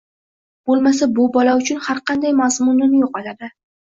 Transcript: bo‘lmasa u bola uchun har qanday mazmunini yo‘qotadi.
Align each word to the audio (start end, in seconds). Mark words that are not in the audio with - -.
bo‘lmasa 0.69 1.07
u 1.23 1.25
bola 1.35 1.53
uchun 1.59 1.83
har 1.87 2.01
qanday 2.11 2.35
mazmunini 2.39 3.05
yo‘qotadi. 3.05 3.51